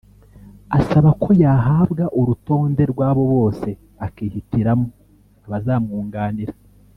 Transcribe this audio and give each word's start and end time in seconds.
asaba 0.79 1.09
ko 1.21 1.29
yahabwa 1.43 2.03
urutonde 2.19 2.83
rw’abo 2.91 3.23
bose 3.33 3.69
akihitiramo 4.05 4.87
abazamwunganira 5.45 6.53